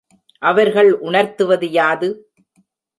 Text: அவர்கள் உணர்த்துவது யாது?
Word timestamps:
அவர்கள் 0.41 0.89
உணர்த்துவது 0.99 1.71
யாது? 1.71 2.09